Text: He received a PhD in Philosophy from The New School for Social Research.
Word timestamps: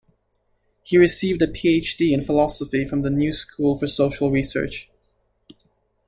He 0.81 0.97
received 0.97 1.43
a 1.43 1.47
PhD 1.47 2.11
in 2.11 2.25
Philosophy 2.25 2.85
from 2.85 3.03
The 3.03 3.11
New 3.11 3.31
School 3.31 3.77
for 3.77 3.85
Social 3.85 4.31
Research. 4.31 4.89